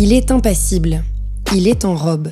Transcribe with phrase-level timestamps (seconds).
[0.00, 1.02] Il est impassible.
[1.54, 2.28] Il est en robe.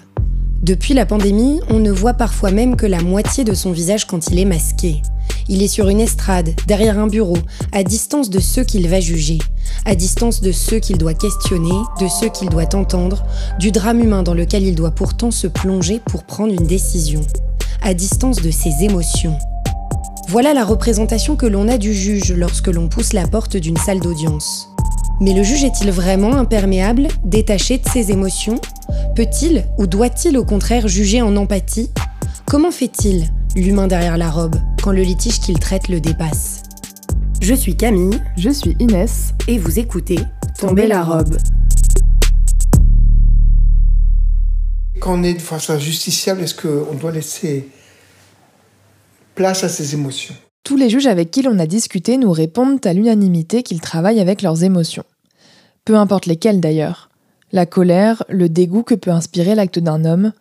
[0.66, 4.26] Depuis la pandémie, on ne voit parfois même que la moitié de son visage quand
[4.32, 5.00] il est masqué.
[5.48, 7.38] Il est sur une estrade, derrière un bureau,
[7.70, 9.38] à distance de ceux qu'il va juger,
[9.84, 13.24] à distance de ceux qu'il doit questionner, de ceux qu'il doit entendre,
[13.60, 17.20] du drame humain dans lequel il doit pourtant se plonger pour prendre une décision,
[17.80, 19.38] à distance de ses émotions.
[20.30, 24.00] Voilà la représentation que l'on a du juge lorsque l'on pousse la porte d'une salle
[24.00, 24.68] d'audience.
[25.20, 28.60] Mais le juge est-il vraiment imperméable, détaché de ses émotions
[29.16, 31.88] Peut-il ou doit-il au contraire juger en empathie?
[32.44, 33.24] Comment fait-il,
[33.56, 36.62] l'humain derrière la robe, quand le litige qu'il traite le dépasse?
[37.40, 38.20] Je suis Camille.
[38.36, 39.32] Je suis Inès.
[39.48, 40.18] Et vous écoutez
[40.60, 41.34] Tomber la robe.
[45.00, 47.70] Quand on est face à un justiciable, est-ce qu'on doit laisser
[49.34, 50.34] place à ses émotions?
[50.62, 54.42] Tous les juges avec qui l'on a discuté nous répondent à l'unanimité qu'ils travaillent avec
[54.42, 55.04] leurs émotions.
[55.86, 57.08] Peu importe lesquelles d'ailleurs.
[57.52, 60.32] La colère, le dégoût que peut inspirer l'acte d'un homme,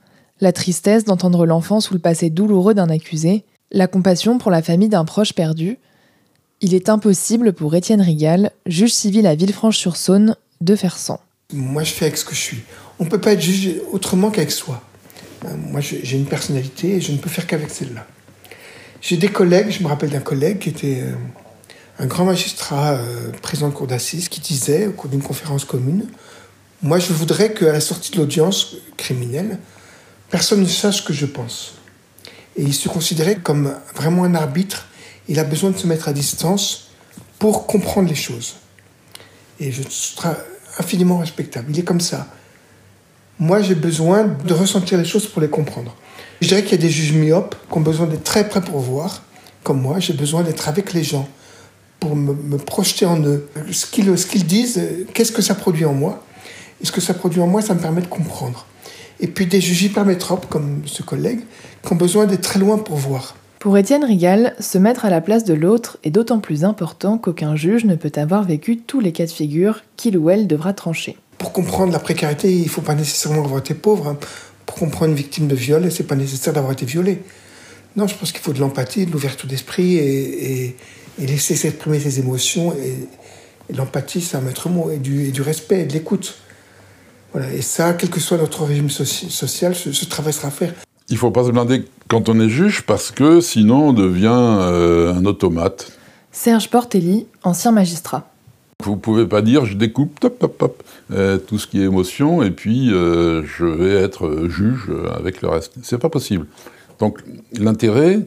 [0.41, 4.89] la tristesse d'entendre l'enfant sous le passé douloureux d'un accusé, la compassion pour la famille
[4.89, 5.77] d'un proche perdu.
[6.61, 11.19] Il est impossible pour Étienne Rigal, juge civil à Villefranche-sur-Saône, de faire sans.
[11.53, 12.63] Moi, je fais avec ce que je suis.
[12.97, 14.81] On ne peut pas être jugé autrement qu'avec soi.
[15.45, 18.07] Euh, moi, j'ai une personnalité et je ne peux faire qu'avec celle-là.
[19.01, 21.13] J'ai des collègues, je me rappelle d'un collègue qui était euh,
[21.99, 26.07] un grand magistrat, euh, président de cour d'assises, qui disait au cours d'une conférence commune
[26.81, 29.59] Moi, je voudrais qu'à la sortie de l'audience criminelle,
[30.29, 31.75] personne ne sache ce que je pense.
[32.57, 34.87] Et il se considérait comme vraiment un arbitre.
[35.27, 36.89] Il a besoin de se mettre à distance
[37.39, 38.55] pour comprendre les choses.
[39.59, 40.29] Et je serai
[40.77, 41.67] infiniment respectable.
[41.69, 42.27] Il est comme ça.
[43.39, 45.95] Moi, j'ai besoin de ressentir les choses pour les comprendre.
[46.41, 48.79] Je dirais qu'il y a des juges myopes qui ont besoin d'être très près pour
[48.79, 49.23] voir.
[49.63, 51.27] Comme moi, j'ai besoin d'être avec les gens
[51.99, 53.49] pour me, projeter en eux.
[53.71, 54.81] Ce qu'ils disent,
[55.13, 56.23] qu'est-ce que ça produit en moi?
[56.81, 58.65] Et ce que ça produit en moi, ça me permet de comprendre.
[59.19, 61.41] Et puis des juges hypermétropes, comme ce collègue,
[61.85, 63.35] qui ont besoin d'être très loin pour voir.
[63.59, 67.55] Pour Étienne Rigal, se mettre à la place de l'autre est d'autant plus important qu'aucun
[67.55, 71.17] juge ne peut avoir vécu tous les cas de figure qu'il ou elle devra trancher.
[71.37, 74.07] Pour comprendre la précarité, il ne faut pas nécessairement avoir été pauvre.
[74.07, 74.17] Hein
[74.65, 77.19] pour comprendre une victime de viol, c'est pas nécessaire d'avoir été violé.
[77.95, 80.75] Non, je pense qu'il faut de l'empathie, de l'ouverture d'esprit et,
[81.17, 82.73] laisser s'exprimer ses émotions.
[82.73, 86.35] Et, l'empathie, c'est un maître mot, et du, et du respect, et de l'écoute.
[87.35, 87.51] Voilà.
[87.51, 90.73] Et ça, quel que soit notre régime social, ce, travail sera à faire.
[91.09, 94.29] Il ne faut pas se blinder quand on est juge parce que sinon on devient
[94.31, 95.91] euh, un automate.
[96.31, 98.31] Serge Portelli, ancien magistrat.
[98.81, 102.41] Vous pouvez pas dire je découpe top, top, top, euh, tout ce qui est émotion
[102.41, 105.73] et puis euh, je vais être juge avec le reste.
[105.83, 106.47] C'est pas possible.
[106.99, 107.19] Donc
[107.51, 108.21] l'intérêt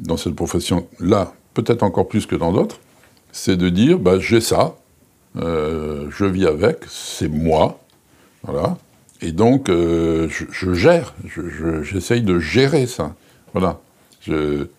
[0.00, 2.80] dans cette profession là, peut-être encore plus que dans d'autres,
[3.30, 4.74] c'est de dire bah, j'ai ça,
[5.36, 7.78] euh, je vis avec, c'est moi,
[8.42, 8.76] voilà,
[9.22, 11.14] et donc je, je, gère,
[11.82, 13.14] j'essaye de gérer ça,
[13.52, 13.80] voilà.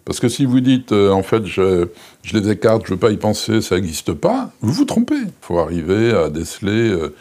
[0.05, 1.87] Parce que si vous dites, euh, en fait, je,
[2.33, 5.15] les écarte, je ne veux pas y penser, ça n'existe pas, vous vous trompez.
[5.15, 7.13] Il faut arriver à déceler euh,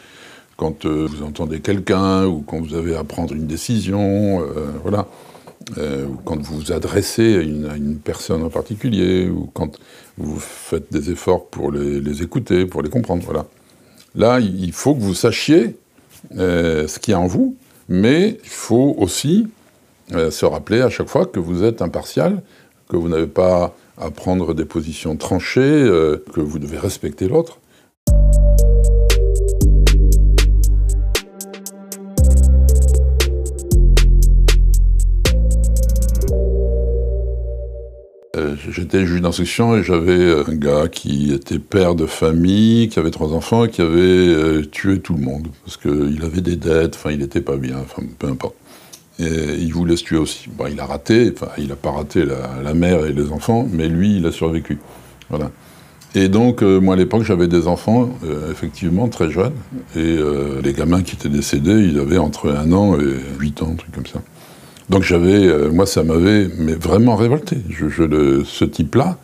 [0.55, 4.45] quand euh, vous entendez quelqu'un ou quand vous avez à prendre une décision,
[4.83, 5.07] voilà.
[5.77, 9.79] ou quand vous vous adressez à une, personne en particulier, ou quand
[10.17, 13.47] vous faites des efforts pour les, écouter, pour les comprendre, voilà.
[14.13, 15.77] Là, il faut que vous sachiez
[16.33, 17.55] ce qu'il y a en vous,
[17.91, 19.47] mais il faut aussi
[20.13, 22.41] euh, se rappeler à chaque fois que vous êtes impartial,
[22.89, 27.59] que vous n'avez pas à prendre des positions tranchées, euh, que vous devez respecter l'autre.
[38.71, 43.33] J'étais juge d'instruction et j'avais un gars qui était père de famille, qui avait trois
[43.33, 47.19] enfants et qui avait tué tout le monde parce qu'il avait des dettes, enfin il
[47.19, 48.55] n'était pas bien, enfin peu importe.
[49.21, 50.49] Et il voulait se tuer aussi.
[50.49, 53.87] Bon, il a raté, enfin, il n'a pas raté la, mère et les enfants, mais
[53.87, 54.79] lui, il a survécu.
[55.29, 55.51] Voilà.
[56.15, 59.53] Et donc, euh, moi, à l'époque, j'avais des enfants, euh, effectivement, très jeunes.
[59.95, 63.69] Et euh, les gamins qui étaient décédés, ils avaient entre un an et huit ans,
[63.71, 64.21] un truc comme ça.
[64.91, 67.57] Donc, j'avais, moi, ça m'avait vraiment révolté.
[67.69, 69.17] Je, ce type-là,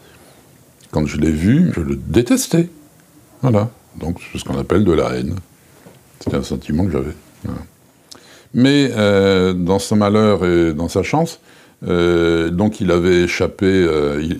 [0.92, 2.70] quand je l'ai vu, je le détestais.
[3.42, 3.70] Voilà.
[4.00, 5.36] Donc, c'est ce qu'on appelle de la haine.
[6.22, 7.16] C'était un sentiment que j'avais.
[8.54, 8.88] Mais
[9.56, 11.42] dans son malheur et dans sa chance,
[11.82, 13.86] donc il avait échappé,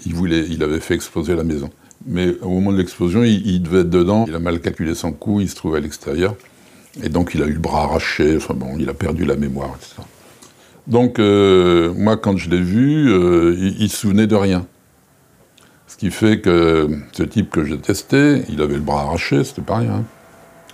[0.06, 1.70] il, voulait, il avait fait exploser la maison.
[2.06, 4.24] Mais au moment de l'explosion, il, devait être dedans.
[4.30, 6.36] Il a mal calculé son coup, il se trouvait à l'extérieur.
[7.04, 9.76] Et donc il a eu le bras arraché, enfin bon, il a perdu la mémoire,
[9.78, 10.02] etc.
[10.88, 14.66] Donc moi, quand je l'ai vu, il, il se souvenait de rien.
[15.88, 19.62] Ce qui fait que ce type que j'ai testé, il avait le bras arraché, c'était
[19.62, 20.04] pas rien.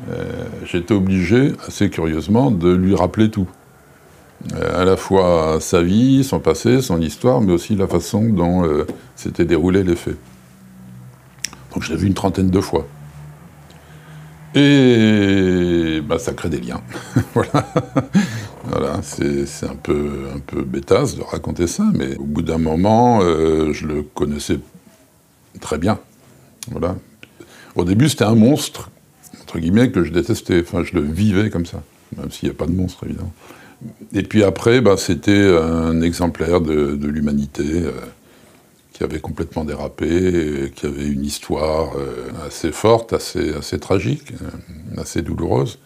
[0.09, 3.47] Euh, J'étais obligé, assez curieusement, de lui rappeler tout.
[4.55, 8.65] Euh, à la fois sa vie, son passé, son histoire, mais aussi la façon dont
[8.65, 8.85] euh,
[9.15, 10.17] s'étaient déroulés les faits.
[11.73, 12.87] Donc je l'ai vu une trentaine de fois.
[14.55, 16.81] Et bah, ça crée des liens.
[17.33, 17.65] voilà.
[18.65, 23.73] voilà c'est un peu, un peu de raconter ça, mais au bout d'un moment, euh,
[23.73, 24.59] je le connaissais
[25.59, 25.99] très bien.
[26.71, 26.95] Voilà.
[27.75, 28.91] Au début, c'était un monstre,
[29.41, 30.61] entre guillemets, que je détestais.
[30.61, 31.81] Enfin, je le vivais comme ça,
[32.17, 33.33] même s'il n'y a pas de monstre, évidemment.
[34.13, 37.91] Et puis après, bah, c'était un exemplaire de, l'humanité euh,
[38.93, 45.01] qui avait complètement dérapé, qui avait une histoire euh, assez forte, assez, assez tragique, euh,
[45.01, 45.79] assez douloureuse.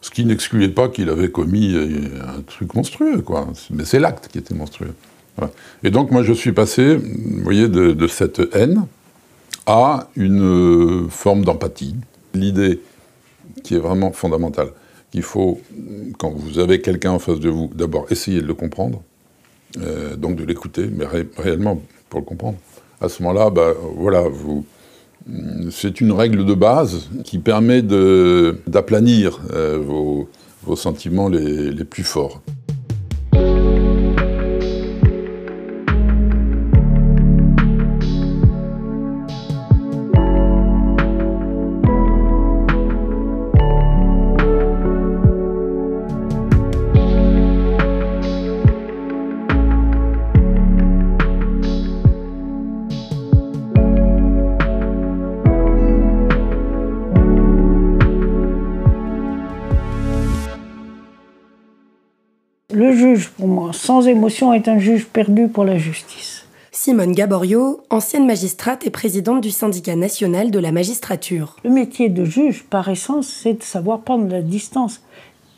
[0.00, 3.46] Ce qui n'excluait pas qu'il avait commis un truc monstrueux, quoi.
[3.70, 4.94] Mais c'est l'acte qui était monstrueux.
[5.84, 8.86] Et donc, moi, je suis passé, vous voyez, de cette haine,
[9.66, 11.96] à une euh, forme d'empathie.
[12.34, 12.80] L'idée
[13.62, 14.68] qui est vraiment fondamentale,
[15.10, 15.60] qu'il faut,
[16.18, 19.02] quand vous avez quelqu'un en face de vous, d'abord essayer de le comprendre,
[19.78, 21.04] euh, donc de l'écouter, mais
[21.36, 21.80] réellement
[22.12, 22.58] pour le comprendre.
[23.00, 24.66] À ce moment-là, bah, voilà, vous,
[25.70, 30.28] c'est une règle de base qui permet d'aplanir euh, vos,
[30.62, 32.42] vos, sentiments les, les plus forts.
[63.72, 66.46] Sans émotion, est un juge perdu pour la justice.
[66.70, 71.56] Simone Gaborio, ancienne magistrate et présidente du syndicat national de la magistrature.
[71.64, 75.02] Le métier de juge, par essence, c'est de savoir prendre la distance.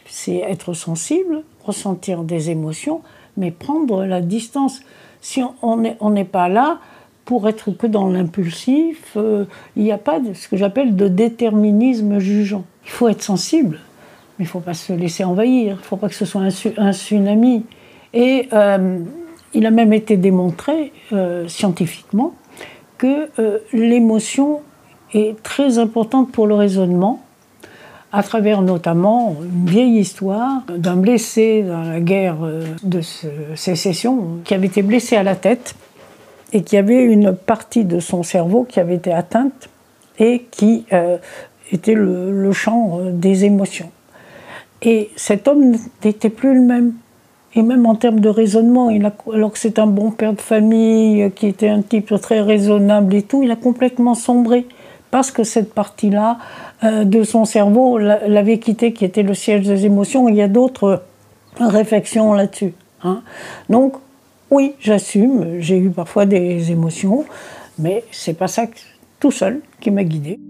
[0.06, 3.00] C'est être sensible, ressentir des émotions,
[3.36, 4.80] mais prendre la distance.
[5.20, 6.80] Si on n'est pas là
[7.24, 9.46] pour être que dans l'impulsif, euh,
[9.76, 12.64] il n'y a pas de ce que j'appelle de déterminisme jugeant.
[12.84, 13.78] Il faut être sensible
[14.38, 16.42] mais il ne faut pas se laisser envahir, il ne faut pas que ce soit
[16.42, 17.64] un, tsunami.
[18.14, 19.00] Et euh,
[19.52, 22.34] il a même été démontré euh, scientifiquement
[22.96, 24.62] que euh, l'émotion
[25.12, 27.20] est très importante pour le raisonnement,
[28.12, 32.36] à travers notamment une vieille histoire d'un blessé dans la guerre
[32.84, 33.00] de
[33.56, 35.74] sécession qui avait été blessé à la tête
[36.52, 39.68] et qui avait une partie de son cerveau qui avait été atteinte
[40.20, 40.84] et qui
[41.72, 43.90] était le champ des émotions.
[44.82, 45.74] Et cet homme
[46.04, 46.92] n'était plus le même.
[47.56, 48.88] Et même en termes de raisonnement,
[49.32, 53.22] alors que c'est un bon père de famille, qui était un type très raisonnable et
[53.22, 54.66] tout, il a complètement sombré.
[55.10, 56.38] Parce que cette partie-là
[56.82, 60.28] euh, de son cerveau l'avait quitté, qui était le siège des émotions.
[60.28, 61.04] Il y a d'autres
[61.60, 62.74] réflexions là-dessus.
[63.04, 63.22] Hein.
[63.68, 63.94] Donc,
[64.50, 67.24] oui, j'assume, j'ai eu parfois des émotions,
[67.78, 68.64] mais c'est pas ça
[69.20, 70.40] tout seul qui m'a guidée.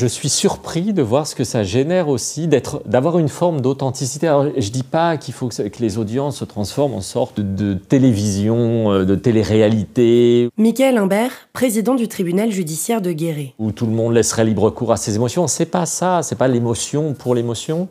[0.00, 4.28] Je suis surpris de voir ce que ça génère aussi, d'avoir une forme d'authenticité.
[4.28, 8.90] Alors, je dis pas qu'il faut que, les audiences se transforment en sorte de, télévision,
[8.92, 10.48] euh, de télé-réalité.
[10.56, 13.52] Michael Imbert, président du tribunal judiciaire de Guéret.
[13.58, 15.46] Où tout le monde laisserait libre cours à ses émotions.
[15.48, 17.86] C'est pas ça, c'est pas l'émotion pour l'émotion.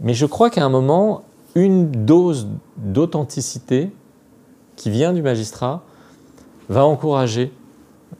[0.00, 1.24] Mais je crois qu'à un moment,
[1.56, 2.46] une dose
[2.76, 3.90] d'authenticité
[4.76, 5.82] qui vient du magistrat
[6.68, 7.50] va encourager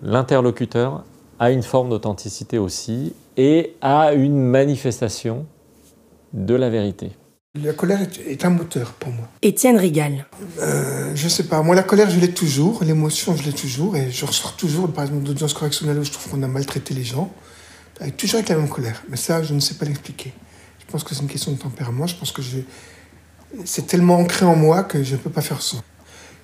[0.03, 1.05] l'interlocuteur
[1.43, 5.45] à une forme d'authenticité aussi et à une manifestation
[6.33, 7.11] de la vérité.
[7.61, 9.29] La colère est, un moteur pour moi.
[9.43, 10.27] Étienne Rigal.
[10.61, 14.09] Euh, je sais pas, moi la colère je l'ai toujours, l'émotion je l'ai toujours, et
[14.13, 17.29] je ressors toujours, par exemple, d'audience correctionnelle où je trouve qu'on a maltraité les gens,
[18.01, 19.03] avec, toujours avec la même colère.
[19.09, 20.33] Mais ça, je ne sais pas l'expliquer.
[20.79, 22.41] Je pense que c'est une question de tempérament, je pense que
[23.65, 25.79] c'est tellement ancré en moi que je ne peux pas faire ça.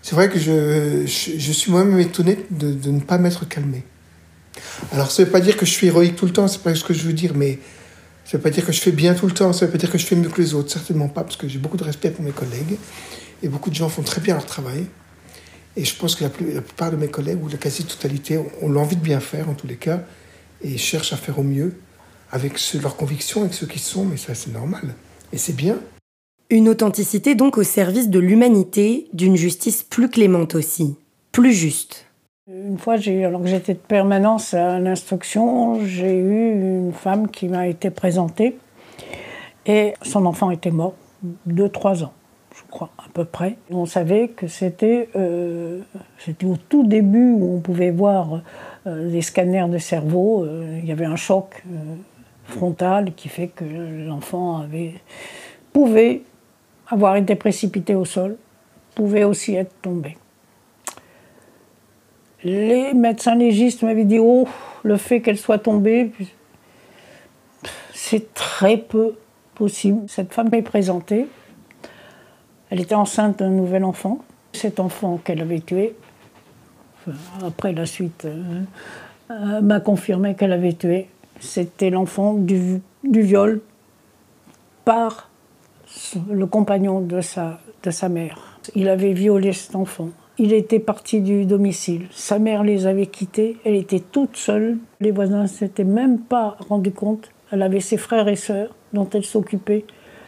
[0.02, 3.85] C'est vrai que je, je, suis moi-même étonné de, de ne pas m'être calmé.
[4.93, 6.75] Alors, ça ne veut pas dire que je suis héroïque tout le temps, c'est pas
[6.75, 7.59] ce que je veux dire, mais
[8.25, 9.73] ça ne veut pas dire que je fais bien tout le temps, ça ne veut
[9.73, 11.77] pas dire que je fais mieux que les autres, certainement pas, parce que j'ai beaucoup
[11.77, 12.77] de respect pour mes collègues,
[13.43, 14.87] et beaucoup de gens font très bien leur travail.
[15.77, 19.00] Et je pense que la, plupart de mes collègues, ou la quasi-totalité, ont, l'envie de
[19.00, 20.03] bien faire en tous les cas,
[20.61, 21.75] et cherchent à faire au mieux
[22.31, 24.95] avec leurs convictions, avec ceux qui sont, mais ça c'est normal.
[25.33, 25.79] Et c'est bien.
[26.50, 30.97] Une authenticité donc au service de l'humanité, d'une justice plus clémente aussi,
[31.33, 32.08] plus juste.
[32.50, 37.67] Une fois, alors que j'étais de permanence à l'instruction, j'ai eu une femme qui m'a
[37.67, 38.57] été présentée
[39.67, 40.95] et son enfant était mort,
[41.45, 42.12] de 3 ans,
[42.57, 43.59] je crois, à peu près.
[43.71, 45.81] On savait que c'était euh,
[46.43, 48.40] au tout début où on pouvait voir
[48.87, 50.45] euh, des scanners de cerveau.
[50.45, 51.62] Euh, il y avait un choc
[52.45, 53.64] frontal qui fait que
[54.07, 54.64] l'enfant
[55.75, 56.23] pouvait
[56.87, 58.38] avoir été précipité au sol,
[58.95, 60.17] pouvait aussi être tombé.
[62.45, 64.47] Les médecins légistes m'avaient dit Oh,
[64.85, 66.12] le fait qu'elle soit tombée,
[67.92, 69.14] c'est très peu
[69.54, 70.09] possible.
[70.09, 71.26] Cette femme m'est présentée.
[72.71, 74.21] Elle était enceinte d'un nouvel enfant.
[74.52, 75.95] Cet enfant qu'elle avait tué,
[77.45, 78.62] après la suite, euh,
[79.30, 81.09] euh, m'a confirmé qu'elle avait tué.
[81.40, 83.61] C'était l'enfant du, viol
[84.85, 85.28] par
[86.30, 88.59] le compagnon de sa mère.
[88.75, 90.11] Il avait violé cet enfant.
[90.40, 92.07] Il était parti du domicile.
[92.12, 93.57] Sa mère les avait quittés.
[93.64, 94.78] Elle était toute seule.
[95.00, 97.30] Les voisins ne s'étaient même pas rendus compte.
[97.50, 99.85] Elle avait ses frères et sœurs dont elle s'occupait.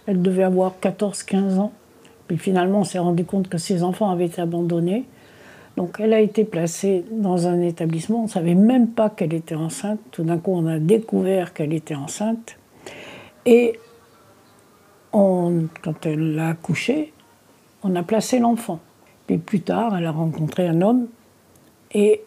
[0.06, 1.72] Elle devait avoir 14-15 ans.
[2.26, 5.04] Puis finalement, on s'est rendu compte que ses enfants avaient été abandonnés.
[5.76, 8.20] Donc elle a été placée dans un établissement.
[8.20, 10.00] On ne savait même pas qu'elle était enceinte.
[10.10, 12.56] Tout d'un coup, on a découvert qu'elle était enceinte.
[13.46, 13.78] Et
[15.12, 17.12] quand elle a accouché,
[17.84, 18.80] on a placé l'enfant.
[19.38, 21.06] Plus tard, elle a rencontré un homme
[21.92, 22.22] et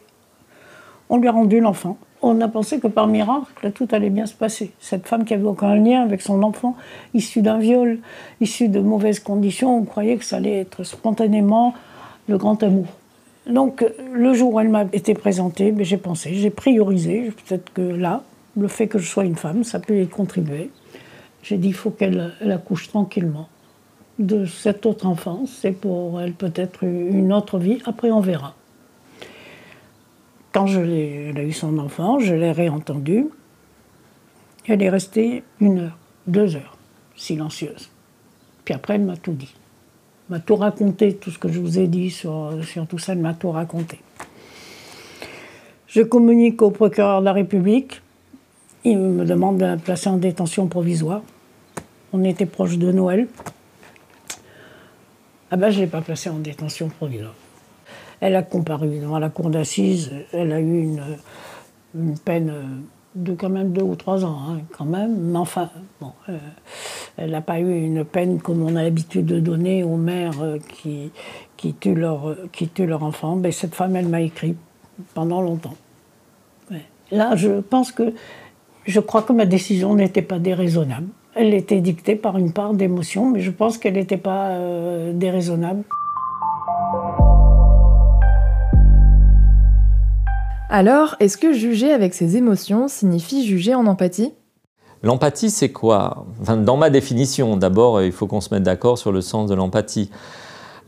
[1.09, 1.97] on lui a rendu l'enfant.
[2.21, 4.71] On a pensé que par miracle, tout allait bien se passer.
[4.79, 6.75] Cette femme qui avait aucun lien avec son enfant,
[7.13, 7.99] issu d'un viol,
[8.39, 11.73] issu de mauvaises conditions, on croyait que ça allait être spontanément
[12.29, 12.85] le grand amour.
[13.45, 17.81] Donc, le jour où elle m'a été présentée, ben, j'ai pensé, j'ai priorisé, peut-être que
[17.81, 18.23] là,
[18.55, 20.69] le fait que je sois une femme, ça peut y contribuer.
[21.41, 23.49] J'ai dit, il faut qu'elle accouche tranquillement
[24.25, 25.49] de cette autre enfance.
[25.61, 27.79] C'est pour elle peut-être une autre vie.
[27.85, 28.55] Après, on verra.
[30.51, 33.27] Quand je elle a eu son enfant, je l'ai réentendue.
[34.67, 36.77] Elle est restée une heure, deux heures,
[37.15, 37.89] silencieuse.
[38.63, 39.53] Puis après, elle m'a tout dit.
[40.29, 43.19] M'a tout raconté, tout ce que je vous ai dit sur, sur tout ça, elle
[43.19, 43.99] m'a tout raconté.
[45.87, 48.01] Je communique au procureur de la République.
[48.85, 51.21] Il me demande de la placer en détention provisoire.
[52.13, 53.27] On était proche de Noël.
[55.53, 57.35] Ah ben, je l'ai pas placée en détention provisoire.
[58.21, 61.03] Elle a comparu devant la cour d'assises, elle a eu une,
[61.93, 62.51] une, peine
[63.13, 65.15] de quand même deux ou trois ans, hein, quand même.
[65.15, 65.69] Mais enfin,
[66.01, 66.39] bon, euh,
[67.17, 70.57] elle n'a pas eu une peine comme on a l'habitude de donner aux mères euh,
[70.57, 71.11] qui,
[71.55, 73.35] qui, tuent leur, qui tuent leur enfant.
[73.35, 74.55] Mais cette femme, elle m'a écrit
[75.13, 75.75] pendant longtemps.
[77.11, 78.11] Là, je pense que
[78.87, 81.09] je crois que ma décision n'était pas déraisonnable.
[81.35, 85.83] Elle était dictée par une part d'émotion, mais je pense qu'elle n'était pas euh, déraisonnable.
[90.69, 94.31] Alors, est-ce que juger avec ses émotions signifie juger en empathie?
[95.01, 96.25] L'empathie, c'est quoi?
[96.47, 100.11] Dans ma définition, d'abord, il faut qu'on se mette d'accord sur le sens de l'empathie.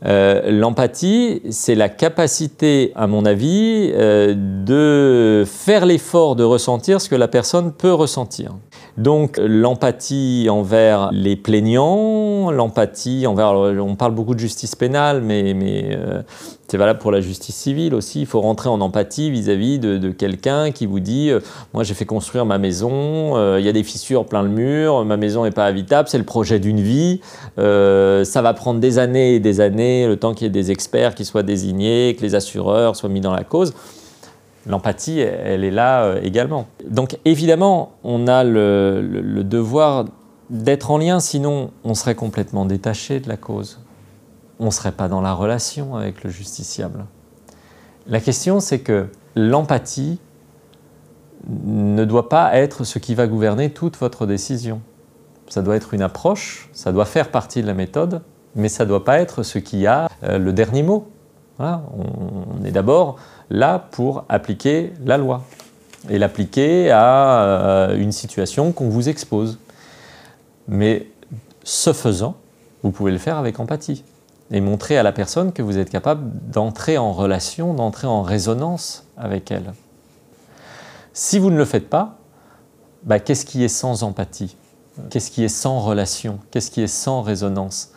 [0.04, 7.08] Euh, l'empathie, c'est la capacité, à mon avis, euh, de faire l'effort de ressentir ce
[7.08, 8.54] que la personne peut ressentir.
[8.98, 13.52] Donc l'empathie envers les plaignants, l'empathie envers...
[13.52, 15.54] on parle beaucoup de justice pénale, mais,
[15.92, 16.22] euh,
[16.66, 18.20] c'est valable pour la justice civile aussi.
[18.20, 21.40] Il faut rentrer en empathie vis-à-vis de, quelqu'un qui vous dit euh,
[21.74, 25.04] Moi j'ai fait construire ma maison, euh, il y a des fissures plein le mur,
[25.04, 27.20] ma maison n'est pas habitable, c'est le projet d'une vie,
[27.58, 31.14] ça va prendre des années et des années, le temps qu'il y ait des experts
[31.14, 33.74] qui soient désignés, que les assureurs soient mis dans la cause
[34.66, 36.66] l'empathie, elle est là euh, également.
[36.88, 40.06] Donc évidemment, on a le, devoir
[40.50, 43.80] d'être en lien, sinon on serait complètement détaché de la cause.
[44.58, 47.04] On ne serait pas dans la relation avec le justiciable.
[48.06, 50.18] La question, c'est que l'empathie
[51.48, 54.80] ne doit pas être ce qui va gouverner toute votre décision.
[55.48, 58.22] Ça doit être une approche, ça doit faire partie de la méthode,
[58.54, 61.08] mais ça ne doit pas être ce qui a euh, le dernier mot.
[61.60, 63.16] on est d'abord
[63.50, 65.42] là pour appliquer la loi
[66.08, 69.58] et l'appliquer à euh, une situation qu'on vous expose.
[70.68, 71.08] Mais
[71.64, 72.36] ce faisant,
[72.82, 74.04] vous pouvez le faire avec empathie
[74.50, 79.06] et montrer à la personne que vous êtes capable d'entrer en relation, d'entrer en résonance
[79.16, 79.74] avec elle.
[81.12, 82.18] Si vous ne le faites pas,
[83.02, 84.56] bah, qu'est-ce qui est sans empathie?
[85.10, 86.38] Qu'est-ce qui est sans relation?
[86.50, 87.90] Qu'est-ce qui est sans résonance?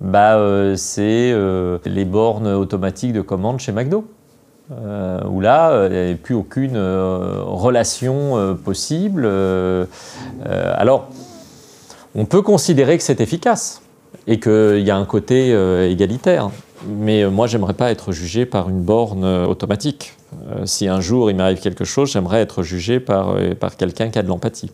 [0.00, 0.38] Bah,
[0.76, 1.34] c'est
[1.84, 4.06] les bornes automatiques de commande chez McDo.
[4.70, 9.28] Où là, il n'y a plus aucune relation possible.
[10.46, 11.08] alors,
[12.14, 13.82] on peut considérer que c'est efficace
[14.26, 15.50] et qu'il y a un côté
[15.90, 16.50] égalitaire.
[16.86, 20.16] Mais moi, j'aimerais pas être jugé par une borne automatique.
[20.64, 24.22] si un jour il m'arrive quelque chose, j'aimerais être jugé par, par quelqu'un qui a
[24.22, 24.70] de l'empathie.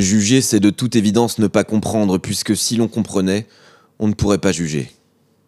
[0.00, 3.46] Juger, c'est de toute évidence ne pas comprendre, puisque si l'on comprenait,
[3.98, 4.90] on ne pourrait pas juger.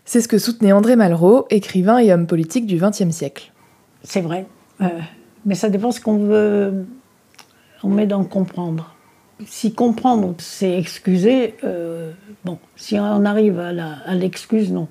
[0.05, 3.53] C'est ce que soutenait André Malraux, écrivain et homme politique du XXe siècle.
[4.03, 4.47] C'est vrai,
[4.81, 4.89] euh,
[5.47, 6.87] mais ça dépend ce qu'on veut.
[7.83, 8.95] On met dans comprendre.
[9.47, 12.13] Si comprendre, c'est excuser, euh,
[12.45, 14.89] bon, si on arrive à l'excuse, non.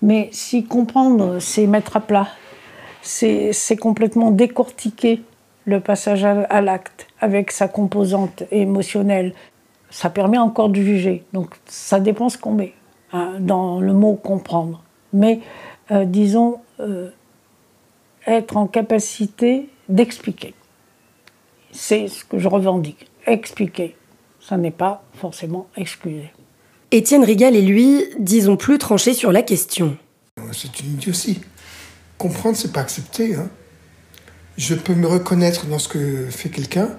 [0.00, 2.28] Mais si comprendre, c'est mettre à plat,
[3.02, 5.22] c'est complètement décortiquer
[5.70, 9.34] le passage à l'acte avec sa composante émotionnelle,
[9.88, 11.24] ça permet encore de juger.
[11.32, 12.74] Donc ça dépend ce qu'on met
[13.12, 14.82] hein, dans le mot comprendre.
[15.12, 15.40] Mais
[15.90, 17.10] euh, disons, euh,
[18.26, 20.54] être en capacité d'expliquer.
[21.72, 23.06] C'est ce que je revendique.
[23.26, 23.96] Expliquer.
[24.40, 26.32] Ça n'est pas forcément excuser.
[26.90, 29.96] Étienne Rigal et lui, disons plus tranché sur la question.
[30.52, 31.40] C'est une idiotie.
[32.18, 33.36] Comprendre, c'est pas accepter.
[33.36, 33.48] Hein.
[34.60, 36.90] Je peux me reconnaître dans ce que fait quelqu'un,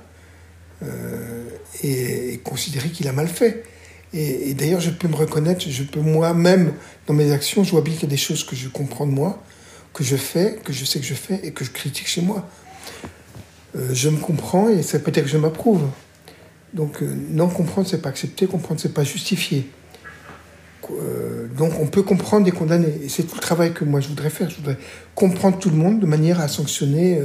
[0.81, 1.43] euh,
[1.83, 3.63] et, considérer qu'il a mal fait.
[4.13, 6.73] Et, d'ailleurs, je peux me reconnaître, je peux moi-même,
[7.05, 9.11] dans mes actions, je vois bien qu'il y a des choses que je comprends de
[9.11, 9.43] moi,
[9.93, 12.49] que je fais, que je sais que je fais et que je critique chez moi.
[13.75, 15.83] Euh, je me comprends et ça peut être que je m'approuve.
[16.73, 19.69] Donc, euh, non comprendre, c'est pas accepter, comprendre, c'est pas justifier.
[21.55, 23.01] donc, on peut comprendre et condamner.
[23.03, 24.49] Et c'est tout le travail que moi je voudrais faire.
[24.49, 24.79] Je voudrais
[25.13, 27.21] comprendre tout le monde de manière à sanctionner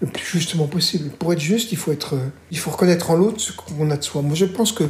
[0.00, 1.10] le plus justement possible.
[1.10, 3.96] Pour être juste, il faut, être, euh, il faut reconnaître en l'autre ce qu'on a
[3.96, 4.22] de soi.
[4.22, 4.84] Moi, je pense que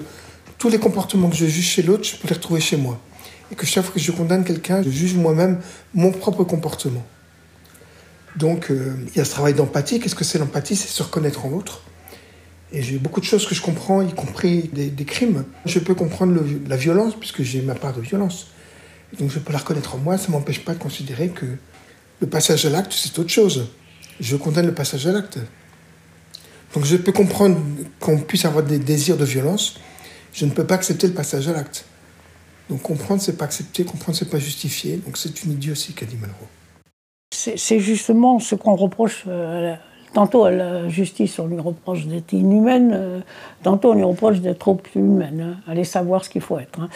[0.58, 2.98] tous les comportements que je juge chez l'autre, je peux les retrouver chez moi.
[3.52, 5.60] Et que chaque fois que je condamne quelqu'un, je juge moi-même
[5.92, 7.04] mon propre comportement.
[8.36, 10.00] Donc, euh, il y a ce travail d'empathie.
[10.00, 10.74] Qu'est-ce que c'est l'empathie?
[10.74, 11.82] C'est se reconnaître en l'autre.
[12.72, 15.44] Et j'ai beaucoup de choses que je comprends, y compris des, crimes.
[15.64, 18.48] Je peux comprendre la violence, puisque j'ai ma part de violence.
[19.20, 20.18] Donc, je peux la reconnaître en moi.
[20.18, 21.46] Ça ne m'empêche pas de considérer que
[22.20, 23.68] le passage à l'acte, c'est autre chose
[24.20, 25.38] je condamne le passage à l'acte.
[26.74, 27.56] Donc je peux comprendre
[28.00, 29.78] qu'on puisse avoir des désirs de violence,
[30.32, 31.84] je ne peux pas accepter le passage à l'acte.
[32.68, 34.96] Donc comprendre, c'est pas accepter, comprendre, c'est pas justifier.
[34.96, 36.48] Donc c'est une idiotie qu'a dit Malraux.
[37.30, 39.24] C'est justement ce qu'on reproche.
[39.28, 39.74] Euh,
[40.14, 43.20] tantôt à la justice, on lui reproche d'être inhumaine, euh,
[43.62, 45.40] tantôt on lui reproche d'être trop humaine.
[45.40, 45.70] Hein.
[45.70, 46.80] Allez savoir ce qu'il faut être.
[46.80, 46.88] Hein.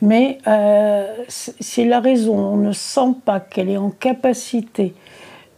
[0.00, 2.36] Mais euh, c'est la raison.
[2.36, 4.94] On ne sent pas qu'elle est en capacité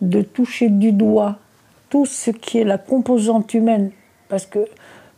[0.09, 1.39] de toucher du doigt
[1.91, 3.91] tout ce qui est la composante humaine.
[4.29, 4.61] Parce que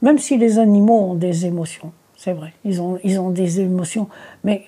[0.03, 4.09] même si les animaux ont des émotions, c'est vrai, ils ont, ils ont des émotions,
[4.45, 4.65] mais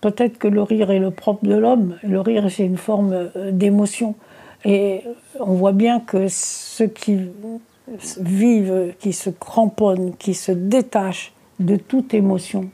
[0.00, 1.96] peut-être que le rire est le propre de l'homme.
[2.02, 4.14] Le rire, c'est une forme euh, d'émotion.
[4.64, 5.02] Et
[5.38, 7.18] on voit bien que ceux qui
[8.18, 12.68] vivent, qui se cramponnent, qui se détachent de toute émotion,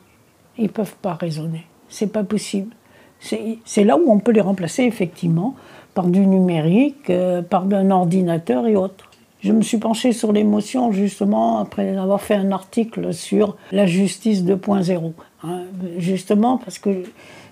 [0.56, 1.66] ils ne peuvent pas raisonner.
[1.88, 2.74] C'est pas possible.
[3.20, 5.54] C'est là où on peut les remplacer, effectivement,
[5.94, 9.10] par du numérique, euh, par un ordinateur et autres.
[9.40, 14.44] Je me suis penchée sur l'émotion justement après avoir fait un article sur la justice
[14.44, 15.12] 2.0.
[15.42, 15.62] Hein,
[15.98, 17.02] justement parce que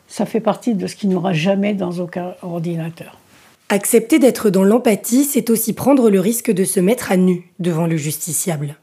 [0.07, 3.19] ça fait partie de ce qui n'aura jamais dans aucun ordinateur.
[3.69, 7.87] Accepter d'être dans l'empathie, c'est aussi prendre le risque de se mettre à nu devant
[7.87, 8.77] le justiciable.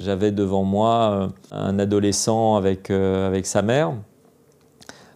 [0.00, 3.94] J'avais devant moi euh, un adolescent avec, euh, avec sa mère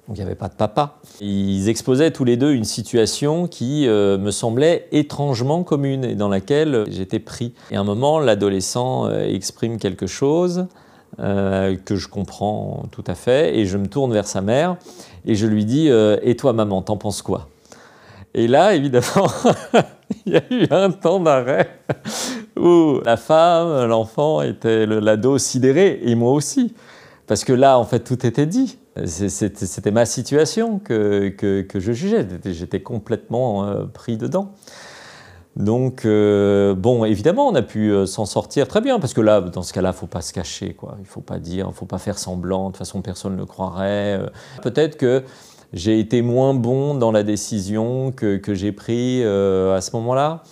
[0.09, 0.99] donc il n'y avait pas de papa.
[1.21, 6.29] Ils exposaient tous les deux une situation qui euh, me semblait étrangement commune et dans
[6.29, 7.55] laquelle j'étais pris.
[7.71, 10.67] Et à un moment, l'adolescent euh, exprime quelque chose
[11.21, 14.77] euh, que je comprends tout à fait et je me tourne vers sa mère
[15.25, 17.49] et je lui dis Et toi, maman, t'en penses quoi?
[18.35, 19.31] Et là, évidemment,
[20.27, 21.79] il y a eu un temps d'arrêt
[22.59, 26.75] où la femme, l'enfant était l'ado sidéré et moi aussi.
[27.29, 28.79] Parce que là, en fait, tout était dit.
[29.07, 32.27] C'était ma situation que, que, je jugeais.
[32.45, 34.53] J'étais complètement euh, pris dedans.
[35.57, 39.41] Donc, euh, bon, évidemment, on a pu euh, s'en sortir très bien, parce que là,
[39.41, 40.95] dans ce cas-là, il ne faut pas se cacher, quoi.
[40.99, 43.35] Il ne faut pas dire, il ne faut pas faire semblant, de toute façon, personne
[43.35, 44.21] ne le croirait.
[44.63, 45.25] Peut-être que
[45.73, 50.43] j'ai été moins bon dans la décision que, que j'ai prise à ce moment-là.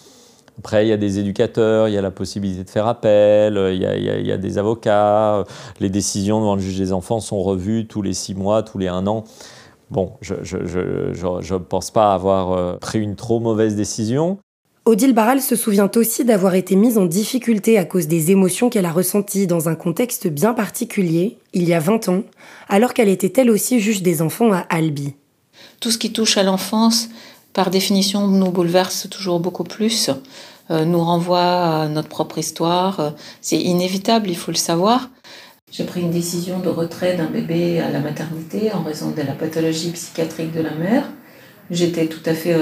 [0.61, 3.81] Après, il y a des éducateurs, il y a la possibilité de faire appel, il
[3.81, 5.47] y a, des avocats.
[5.81, 8.89] Les décisions devant le juge des enfants sont revues tous les six mois, tous les
[8.89, 9.25] un an.
[9.91, 14.37] bon, je ne pense pas avoir euh, pris une trop mauvaise décision.
[14.85, 18.85] Odile Barral se souvient aussi d'avoir été mise en difficulté à cause des émotions qu'elle
[18.85, 22.23] a ressenties dans un contexte bien particulier, il y a 20 ans,
[22.69, 25.15] alors qu'elle était elle aussi juge des enfants à Albi.
[25.81, 27.09] Tout ce qui touche à l'enfance,
[27.53, 30.11] par définition, nous bouleverse toujours beaucoup plus,
[30.71, 33.13] euh, nous renvoie à notre propre histoire.
[33.41, 35.11] C'est inévitable, il faut le savoir.
[35.73, 39.33] J'ai pris une décision de retrait d'un bébé à la maternité en raison de la
[39.33, 41.05] pathologie psychiatrique de la mère.
[41.71, 42.57] J'étais tout à fait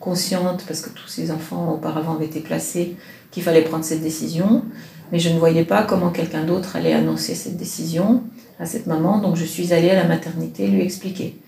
[0.00, 2.96] consciente, parce que tous ces enfants auparavant avaient été placés,
[3.30, 4.64] qu'il fallait prendre cette décision.
[5.12, 8.22] Mais je ne voyais pas comment quelqu'un d'autre allait annoncer cette décision
[8.58, 9.18] à cette maman.
[9.18, 11.39] Donc je suis allée à la maternité lui expliquer.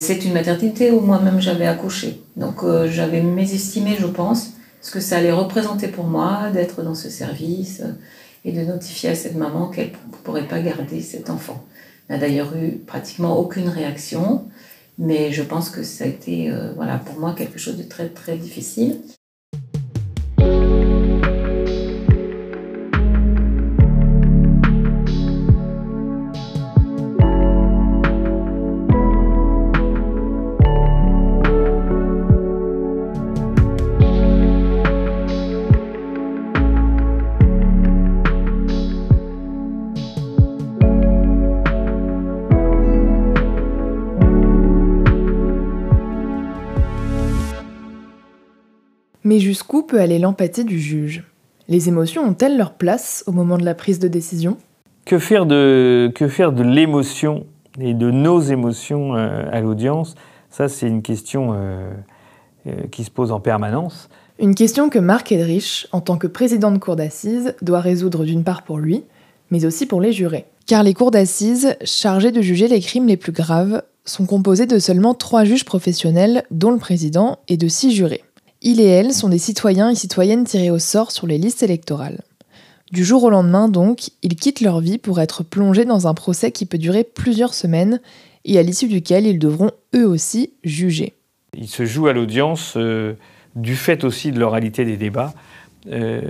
[0.00, 2.20] C'est une maternité où moi-même j'avais accouché.
[2.36, 6.94] Donc euh, j'avais mésestimé, je pense, ce que ça allait représenter pour moi d'être dans
[6.94, 7.82] ce service
[8.44, 11.64] et de notifier à cette maman qu'elle ne pourrait pas garder cet enfant.
[12.08, 14.48] Elle n'a d'ailleurs eu pratiquement aucune réaction.
[14.98, 18.08] Mais je pense que ça a été, euh, voilà, pour moi, quelque chose de très,
[18.08, 19.00] très difficile.
[49.38, 51.22] Mais jusqu'où peut aller l'empathie du juge?
[51.68, 54.56] Les émotions ont-elles leur place au moment de la prise de décision?
[55.04, 57.46] Que faire de, que faire de l'émotion
[57.80, 60.16] et de nos émotions euh, à l'audience?
[60.50, 61.88] Ça, c'est une question euh,
[62.66, 64.08] euh, qui se pose en permanence.
[64.40, 68.42] Une question que Marc Edrich, en tant que président de cour d'assises, doit résoudre d'une
[68.42, 69.04] part pour lui,
[69.52, 70.46] mais aussi pour les jurés.
[70.66, 74.80] Car les cours d'assises, chargées de juger les crimes les plus graves, sont composées de
[74.80, 78.24] seulement trois juges professionnels, dont le président, et de six jurés.
[78.60, 82.22] Il et elle sont des citoyens et citoyennes tirés au sort sur les listes électorales.
[82.90, 86.50] Du jour au lendemain, donc, ils quittent leur vie pour être plongés dans un procès
[86.50, 88.00] qui peut durer plusieurs semaines
[88.44, 91.14] et à l'issue duquel ils devront eux aussi juger.
[91.56, 93.14] Ils se jouent à l'audience euh,
[93.54, 95.34] du fait aussi de l'oralité des débats,
[95.90, 96.20] euh,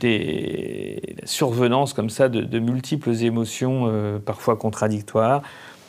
[0.00, 5.42] des survenances comme ça de, multiples émotions euh, parfois contradictoires.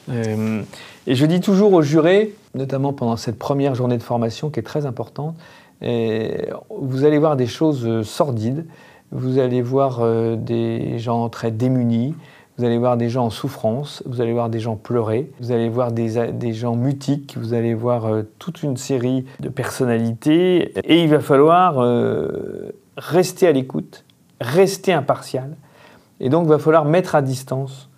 [0.10, 4.64] et je dis toujours aux jurés, notamment pendant cette première journée de formation qui est
[4.64, 5.36] très importante,
[5.82, 8.66] vous allez voir des choses euh, sordides,
[9.12, 12.16] vous allez voir euh, des gens très démunis,
[12.58, 15.68] vous allez voir des gens en souffrance, vous allez voir des gens pleurer, vous allez
[15.68, 20.72] voir des, gens mutiques, vous allez voir euh, toute une série de personnalités.
[20.86, 21.76] Et il va falloir
[22.98, 24.06] rester à l'écoute,
[24.40, 25.58] rester impartial.
[26.22, 27.90] Et donc il va falloir mettre à distance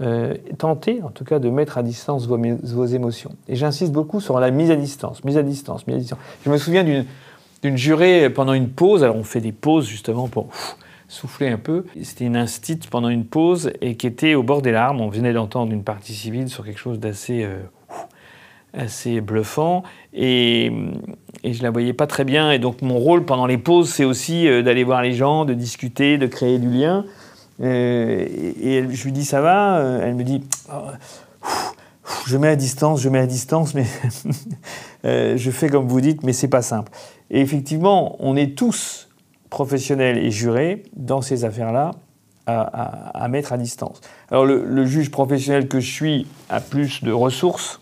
[0.00, 3.30] euh, tenter en tout cas de mettre à distance vos, émotions.
[3.48, 6.18] Et j'insiste beaucoup sur la mise à distance, mise à distance, mise à distance.
[6.44, 10.48] Je me souviens d'une jurée pendant une pause, alors on fait des pauses justement pour
[11.06, 11.84] souffler un peu.
[12.02, 15.00] C'était une instite pendant une pause et qui était au bord des larmes.
[15.00, 17.60] On venait d'entendre une partie civile sur quelque chose d'assez euh,
[18.72, 20.72] assez bluffant et,
[21.44, 22.50] et, je la voyais pas très bien.
[22.50, 25.54] Et donc mon rôle pendant les pauses, c'est aussi euh, d'aller voir les gens, de
[25.54, 27.04] discuter, de créer du lien.
[27.60, 28.26] Euh,
[28.60, 30.88] et, je lui dis ça va euh, Elle me dit oh,
[32.26, 33.86] je mets à distance, je mets à distance, mais
[35.04, 36.90] euh, je fais comme vous dites, mais c'est pas simple.
[37.30, 39.08] Et effectivement, on est tous
[39.50, 41.92] professionnels et jurés dans ces affaires-là
[42.46, 44.02] à, mettre à distance.
[44.30, 47.80] Alors le, juge professionnel que je suis a plus de ressources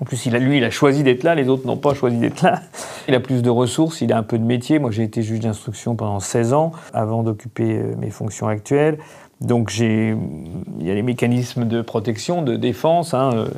[0.00, 2.16] en plus, il a, lui, il a choisi d'être là, les autres n'ont pas choisi
[2.16, 2.60] d'être là.
[3.08, 4.78] Il a plus de ressources, il a un peu de métier.
[4.78, 8.98] Moi, j'ai été juge d'instruction pendant 16 ans avant d'occuper euh, mes fonctions actuelles.
[9.42, 10.16] Donc, il
[10.80, 13.12] y a les mécanismes de protection, de défense.
[13.12, 13.48] Hein, euh,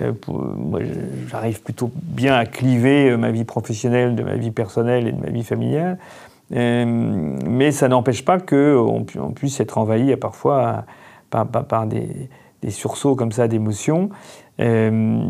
[0.00, 0.80] euh, moi,
[1.28, 5.30] j'arrive plutôt bien à cliver ma vie professionnelle de ma vie personnelle et de ma
[5.30, 5.98] vie familiale.
[6.50, 9.04] mais ça n'empêche pas qu'on
[9.36, 10.84] puisse être envahi parfois
[11.30, 12.28] par, par des,
[12.62, 14.10] des, sursauts comme ça d'émotions.
[14.60, 15.22] Euh,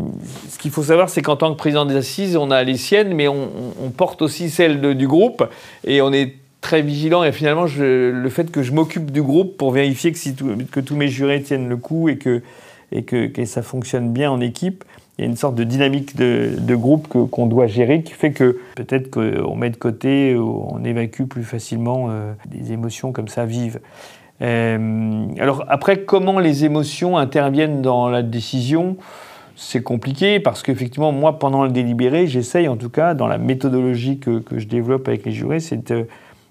[0.49, 3.13] ce qu'il faut savoir, c'est qu'en tant que président des assises, on a les siennes,
[3.13, 3.49] mais on,
[3.95, 5.43] porte aussi celles du groupe,
[5.85, 7.23] et on est très vigilant.
[7.23, 11.41] Et finalement, le fait que je m'occupe du groupe pour vérifier que, tous mes jurés
[11.41, 12.41] tiennent le coup et que,
[13.45, 14.83] ça fonctionne bien en équipe,
[15.17, 18.59] il y a une sorte de dynamique de, groupe qu'on doit gérer qui fait que
[18.75, 23.79] peut-être qu'on met de côté on évacue plus facilement euh, des émotions comme ça vives.
[24.41, 28.97] Euh, alors après, comment les émotions interviennent dans la décision
[29.57, 34.17] c'est compliqué parce qu'effectivement, moi, pendant le délibéré, j'essaye, en tout cas, dans la méthodologie
[34.17, 36.07] que, je développe avec les jurés, c'est de,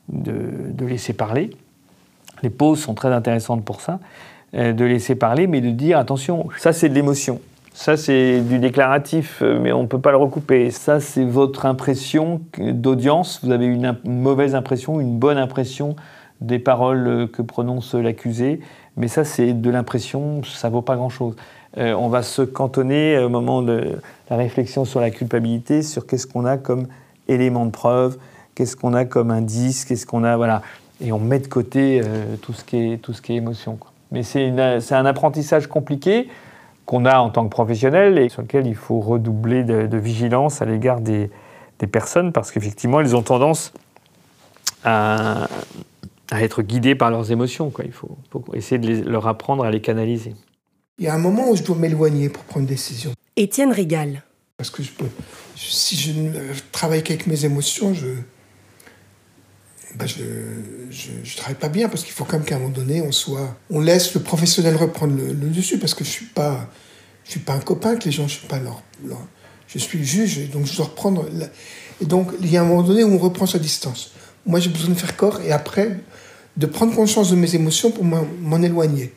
[0.09, 1.51] de, laisser parler.
[2.45, 3.99] Les pauses sont très intéressantes pour ça,
[4.55, 7.41] euh, de laisser parler, mais de dire attention, ça c'est de l'émotion.
[7.73, 10.71] Ça, c'est du déclaratif, euh, mais on ne peut pas le recouper.
[10.71, 13.41] Ça, c'est votre impression d'audience.
[13.43, 15.97] Vous avez une, mauvaise impression, une bonne impression
[16.41, 18.61] des paroles euh, que prononce l'accusé.
[18.97, 21.37] Mais ça, c'est de l'impression, ça vaut pas grand-chose.
[21.79, 23.99] Euh, on va se cantonner au moment de
[24.29, 26.87] la réflexion sur la culpabilité, sur qu'est-ce qu'on a comme
[27.29, 28.19] élément de preuve,
[28.55, 30.63] qu'est-ce qu'on a comme indice, qu'est-ce qu'on a, voilà.
[31.01, 32.03] Et on met de côté
[32.43, 33.79] tout, ce qui est, tout ce qui est émotion.
[34.13, 36.29] Mais c'est un apprentissage compliqué
[36.91, 40.65] qu'on a en tant que professionnel et sur lequel il faut redoubler de, vigilance à
[40.65, 41.31] l'égard des,
[41.93, 43.73] personnes parce qu'effectivement, elles ont tendance
[44.85, 45.47] à,
[46.39, 47.71] être guidées par leurs émotions.
[47.71, 47.85] Quoi.
[47.85, 48.19] Il faut,
[48.55, 50.35] essayer de leur apprendre à les canaliser.
[50.99, 53.13] Il y a un moment où je dois m'éloigner pour prendre une décision.
[53.37, 54.23] Étienne régale.
[54.57, 55.07] Parce que je peux,
[55.57, 56.31] si je ne
[56.71, 58.09] travaille qu'avec mes émotions, je,
[59.95, 60.23] ben je,
[60.91, 63.57] je, travaille pas bien parce qu'il faut quand même qu'à un moment donné, on soit,
[63.71, 66.69] on laisse le professionnel reprendre le, dessus parce que je suis pas,
[67.25, 68.83] je suis pas un copain que les gens, je suis pas leur,
[69.67, 71.27] je suis juge et donc je dois reprendre.
[72.03, 74.13] et donc il y a un moment donné où on reprend sa distance.
[74.47, 75.99] Moi, j'ai besoin de faire corps et après
[76.57, 79.13] de prendre conscience de mes émotions pour m'en éloigner.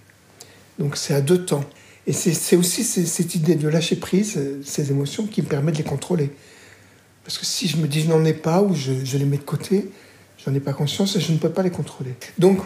[0.80, 1.64] Donc c'est à deux temps.
[2.06, 5.84] Et c'est aussi cette idée de lâcher prise, ces émotions, qui me permet de les
[5.84, 6.32] contrôler.
[7.24, 9.38] Parce que si je me dis je n'en ai pas ou je, je les mets
[9.38, 9.90] de côté,
[10.46, 12.16] J'en ai pas conscience et je ne peux pas les contrôler.
[12.38, 12.60] Donc,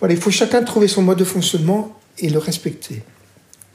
[0.00, 3.02] voilà, il faut chacun trouver son mode de fonctionnement et le respecter.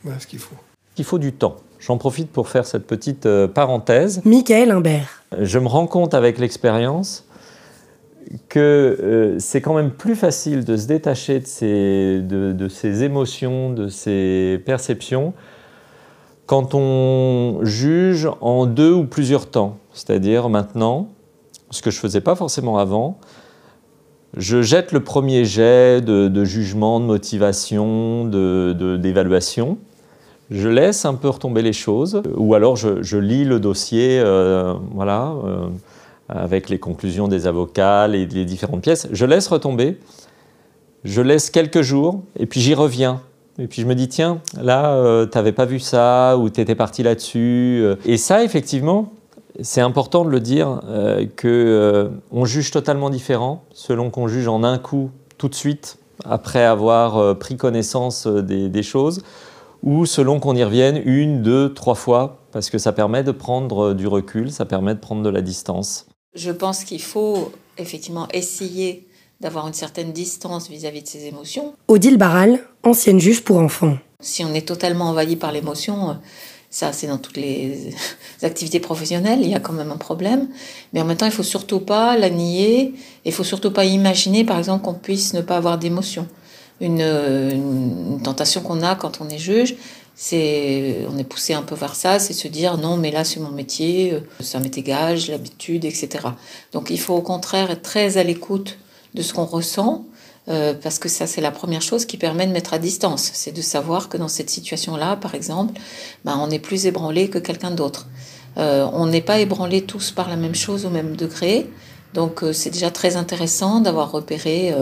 [0.04, 0.56] Voilà ce qu'il faut.
[0.98, 1.58] Il faut du temps.
[1.80, 4.22] J'en profite pour faire cette petite euh, parenthèse.
[4.26, 5.24] Michael Imbert.
[5.40, 7.25] Je me rends compte avec l'expérience
[8.50, 13.72] que euh, c'est quand même plus facile de se détacher de ses, de, de émotions,
[13.72, 15.34] de ses perceptions,
[16.46, 19.78] quand on juge en deux ou plusieurs temps.
[19.94, 21.10] C'est-à-dire maintenant,
[21.72, 23.20] ce que je ne faisais pas forcément avant,
[24.38, 29.78] je jette le premier jet de, jugement, de motivation, d'évaluation.
[30.52, 35.34] Je laisse un peu retomber les choses, ou alors je, lis le dossier, euh, voilà,
[35.46, 35.68] euh,
[36.30, 39.08] avec les conclusions des avocats, les, les, différentes pièces.
[39.12, 40.00] Je laisse retomber,
[41.04, 43.22] je laisse quelques jours, et puis j'y reviens.
[43.60, 46.60] Et puis je me dis, tiens, là, euh, tu n'avais pas vu ça, ou tu
[46.60, 47.86] étais parti là-dessus.
[48.06, 49.14] Et ça, effectivement,
[49.62, 54.64] c'est important de le dire euh, que euh, juge totalement différent selon qu'on juge en
[54.64, 59.24] un coup tout de suite après avoir euh, pris connaissance des, choses
[59.84, 63.94] ou selon qu'on y revienne une, deux, trois fois parce que ça permet de prendre
[63.94, 66.08] du recul, ça permet de prendre de la distance.
[66.36, 69.08] Je pense qu'il faut effectivement essayer
[69.42, 71.74] d'avoir une certaine distance vis-à-vis de ses émotions.
[71.88, 73.98] Odile Barral, ancienne juge pour enfants.
[74.20, 76.18] Si on est totalement envahi par l'émotion,
[76.76, 77.96] ça, c'est dans toutes les
[78.44, 80.50] activités professionnelles, il y a quand même un problème.
[80.92, 82.94] Mais en même temps, il faut surtout pas la nier.
[83.24, 86.28] Il faut surtout pas imaginer, par exemple, qu'on puisse ne pas avoir d'émotion.
[86.82, 89.78] Une, tentation qu'on a quand on est juge,
[90.24, 93.52] on est poussé un peu vers ça, c'est se dire non, mais là, c'est mon
[93.52, 96.28] métier, euh, ça m'est égal, l'habitude, etc.
[96.72, 98.78] Donc, il faut au contraire être très à l'écoute
[99.14, 100.06] de ce qu'on ressent
[100.48, 103.32] euh, parce que ça, c'est la première chose qui permet de mettre à distance.
[103.34, 105.80] C'est de savoir que dans cette situation-là, par exemple,
[106.24, 108.08] ben, on est plus ébranlé que quelqu'un d'autre.
[108.58, 111.70] Euh, on n'est pas ébranlé tous par la même chose au même degré.
[112.14, 114.74] Donc, c'est déjà très intéressant d'avoir repéré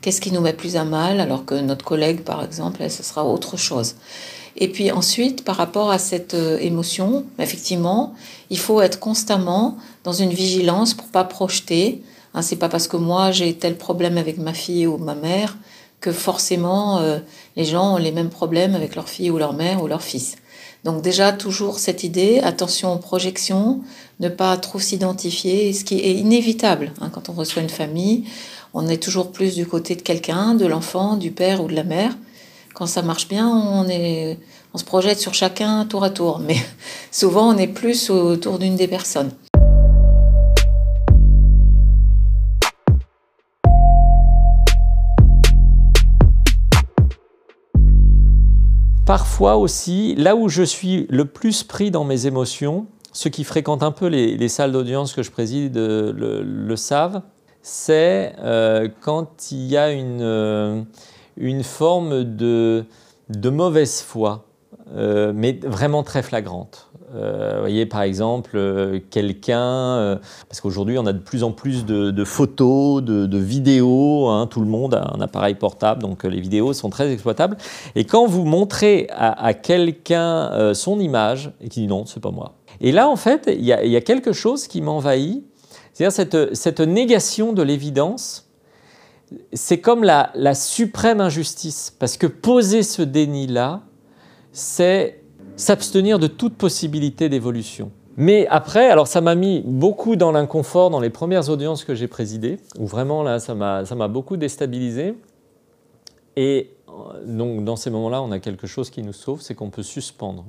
[0.00, 3.24] qu'est-ce qui nous met plus à mal, alors que notre collègue, par exemple, ce sera
[3.24, 3.96] autre chose.
[4.58, 8.14] Et puis ensuite, par rapport à cette émotion, effectivement,
[8.50, 12.02] il faut être constamment dans une vigilance pour pas projeter
[12.34, 15.56] Hein, c'est pas parce que moi j'ai tel problème avec ma fille ou ma mère
[16.00, 17.18] que forcément euh,
[17.56, 20.36] les gens ont les mêmes problèmes avec leur fille ou leur mère ou leur fils.
[20.84, 23.80] Donc déjà toujours cette idée, attention aux projections,
[24.20, 28.24] ne pas trop s'identifier, ce qui est inévitable hein, quand on reçoit une famille.
[28.74, 31.82] On est toujours plus du côté de quelqu'un, de l'enfant, du père ou de la
[31.82, 32.16] mère.
[32.78, 34.38] Quand ça marche bien, on, est,
[34.72, 36.54] on se projette sur chacun tour à tour, mais
[37.10, 39.32] souvent on est plus autour d'une des personnes.
[49.04, 53.82] Parfois aussi, là où je suis le plus pris dans mes émotions, ceux qui fréquentent
[53.82, 57.22] un peu les, salles d'audience que je préside euh, le, savent,
[57.60, 60.82] c'est euh, quand il y a une, euh,
[61.38, 62.84] une forme de,
[63.28, 64.44] de mauvaise foi,
[64.94, 66.88] mais vraiment très flagrante.
[67.14, 70.16] Euh, vous voyez, par exemple, euh, quelqu'un, euh,
[70.48, 74.66] parce qu'aujourd'hui, on a de plus en plus de, photos, de, vidéos, hein, tout le
[74.66, 77.56] monde a un appareil portable, donc les vidéos sont très exploitables.
[77.94, 82.54] Et quand vous montrez à, quelqu'un son image, et qui dit non, c'est pas moi.
[82.80, 85.44] Et là, en fait, il y, a quelque chose qui m'envahit,
[85.92, 88.47] c'est-à-dire cette, cette, négation de l'évidence.
[89.52, 93.82] C'est comme la, la suprême injustice, parce que poser ce déni-là,
[94.52, 95.22] c'est
[95.56, 97.90] s'abstenir de toute possibilité d'évolution.
[98.16, 102.08] Mais après, alors ça m'a mis beaucoup dans l'inconfort dans les premières audiences que j'ai
[102.08, 105.14] présidées, où vraiment là, ça m'a beaucoup déstabilisé.
[106.34, 109.70] Et euh, donc dans ces moments-là, on a quelque chose qui nous sauve, c'est qu'on
[109.70, 110.46] peut suspendre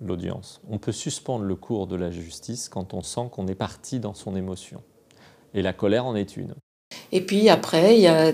[0.00, 0.60] l'audience.
[0.70, 4.14] On peut suspendre le cours de la justice quand on sent qu'on est parti dans
[4.14, 4.82] son émotion.
[5.54, 6.54] Et la colère en est une.
[7.12, 8.32] Et puis après, il y a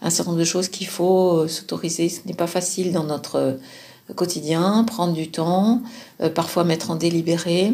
[0.00, 2.08] un certain nombre de choses qu'il faut euh, s'autoriser.
[2.08, 5.82] Ce n'est pas facile dans notre euh, quotidien, prendre du temps,
[6.20, 7.72] euh, parfois mettre en délibéré,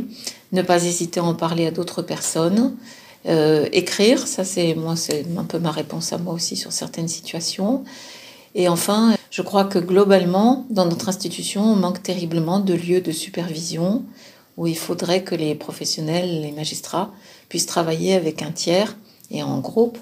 [0.53, 2.75] ne pas hésiter à en parler à d'autres personnes,
[3.73, 7.85] écrire, ça c'est moi c'est un peu ma réponse à moi aussi sur certaines situations.
[8.55, 13.13] Et enfin, je crois que globalement, dans notre institution, on manque terriblement de lieux de
[13.13, 14.03] supervision
[14.57, 17.13] où il faudrait que les professionnels, les magistrats,
[17.51, 18.97] puissent travailler avec un tiers
[19.31, 19.99] et en groupe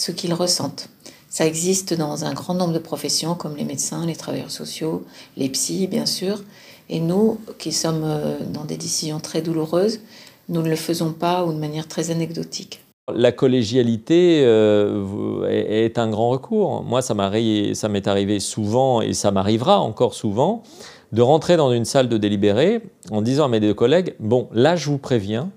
[0.00, 0.88] ce qu'ils ressentent.
[1.28, 5.04] Ça existe dans un grand nombre de professions comme les médecins, les travailleurs sociaux,
[5.36, 6.42] les psys bien sûr.
[6.88, 10.00] Et nous, qui sommes euh, dans des décisions très douloureuses,
[10.48, 12.80] nous ne le faisons pas ou de manière très anecdotique.
[13.14, 16.82] La collégialité euh, est un grand recours.
[16.82, 20.62] Moi, ça m'est arrivé souvent et ça m'arrivera encore souvent
[21.12, 24.76] de rentrer dans une salle de délibéré en disant à mes deux collègues, bon, là,
[24.76, 25.50] je vous préviens,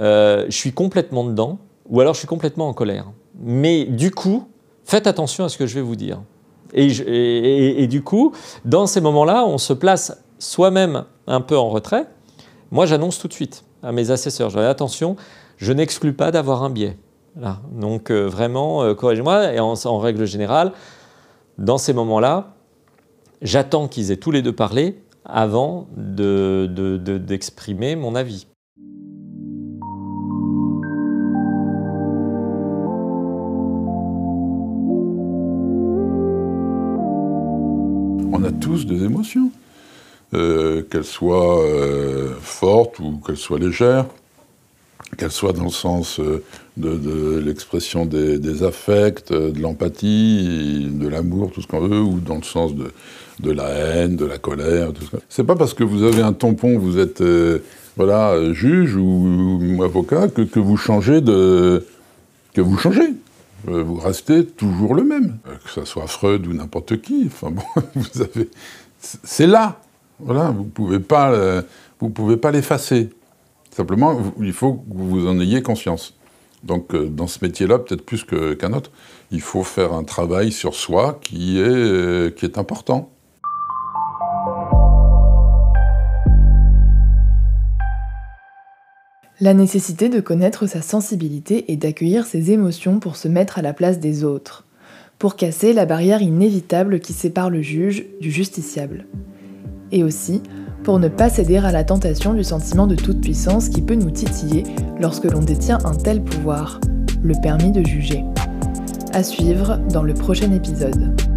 [0.00, 3.06] euh, je suis complètement dedans, ou alors je suis complètement en colère.
[3.40, 4.48] Mais du coup,
[4.84, 6.20] faites attention à ce que je vais vous dire.
[6.72, 8.32] Et, du coup,
[8.64, 12.06] dans ces moments-là, on se place soi-même un peu en retrait.
[12.70, 15.16] Moi, j'annonce tout de suite à mes assesseurs, je dis attention,
[15.58, 16.96] je n'exclus pas d'avoir un biais.
[17.72, 19.52] Donc euh, vraiment, euh, corrigez-moi.
[19.52, 20.72] Et en, règle générale,
[21.58, 22.54] dans ces moments-là,
[23.42, 28.46] j'attends qu'ils aient tous les deux parlé avant d'exprimer mon avis.
[38.60, 39.50] Tous des émotions,
[40.34, 41.62] euh, qu'elles soient
[42.40, 44.06] fortes ou qu'elles soient légères
[45.16, 46.42] qu'elle soit dans le sens euh,
[46.76, 52.36] de, l'expression des, affects, euh, de l'empathie, de l'amour, tout ce qu'on veut, ou dans
[52.36, 55.18] le sens de, la haine, de la colère, tout ça.
[55.28, 57.60] C'est pas parce que vous avez un tampon, vous êtes euh,
[57.96, 61.86] voilà juge ou, avocat que, que, vous changez de
[62.52, 63.14] que vous changez.
[63.64, 67.24] Vous restez toujours le même, que ce soit Freud ou n'importe qui.
[67.26, 67.62] Enfin bon,
[67.94, 68.48] vous avez,
[68.98, 69.80] c'est là.
[70.20, 71.62] Voilà, vous pouvez pas,
[71.98, 73.10] vous pouvez pas l'effacer.
[73.76, 76.14] Simplement, il faut que vous en ayez conscience.
[76.62, 78.90] Donc, euh, dans ce métier-là, peut-être plus qu'un autre,
[79.30, 83.10] il faut faire un travail sur soi qui est, euh, qui est important.
[89.38, 93.74] La nécessité de connaître sa sensibilité et d'accueillir ses émotions pour se mettre à la
[93.74, 94.64] place des autres,
[95.18, 99.04] pour casser la barrière inévitable qui sépare le juge du justiciable.
[99.92, 100.42] Et aussi
[100.84, 104.10] pour ne pas céder à la tentation du sentiment de toute puissance qui peut nous
[104.10, 104.62] titiller
[105.00, 106.80] lorsque l'on détient un tel pouvoir,
[107.22, 108.24] le permis de juger.
[109.12, 111.35] À suivre dans le prochain épisode.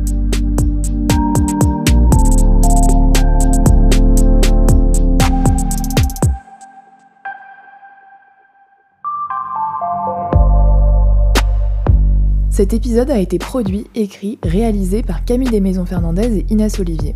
[12.60, 17.16] Cet épisode a été produit, écrit, réalisé par Camille Desmaisons Fernandez et Inès Olivier.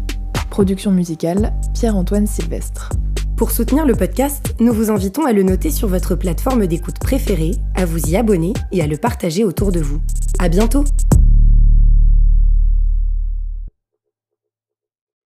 [0.50, 2.92] Production musicale, Pierre-Antoine Sylvestre.
[3.36, 7.56] Pour soutenir le podcast, nous vous invitons à le noter sur votre plateforme d'écoute préférée,
[7.76, 10.00] à vous y abonner et à le partager autour de vous.
[10.40, 10.86] À bientôt!